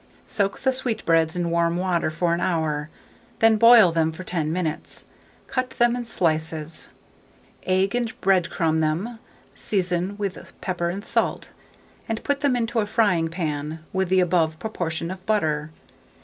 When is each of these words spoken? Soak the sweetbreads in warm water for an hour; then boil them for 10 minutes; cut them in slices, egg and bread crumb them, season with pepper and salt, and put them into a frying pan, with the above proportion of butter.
Soak 0.25 0.61
the 0.61 0.71
sweetbreads 0.71 1.35
in 1.35 1.51
warm 1.51 1.77
water 1.77 2.09
for 2.09 2.33
an 2.33 2.41
hour; 2.41 2.89
then 3.37 3.57
boil 3.57 3.91
them 3.91 4.11
for 4.11 4.23
10 4.23 4.51
minutes; 4.51 5.05
cut 5.45 5.69
them 5.77 5.95
in 5.95 6.05
slices, 6.05 6.89
egg 7.67 7.93
and 7.93 8.19
bread 8.19 8.49
crumb 8.49 8.79
them, 8.79 9.19
season 9.53 10.17
with 10.17 10.59
pepper 10.59 10.89
and 10.89 11.05
salt, 11.05 11.51
and 12.09 12.23
put 12.23 12.39
them 12.39 12.55
into 12.55 12.79
a 12.79 12.87
frying 12.87 13.29
pan, 13.29 13.85
with 13.93 14.09
the 14.09 14.21
above 14.21 14.57
proportion 14.57 15.11
of 15.11 15.23
butter. 15.27 15.69